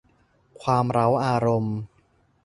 [0.61, 1.77] ความเร้าอารมณ์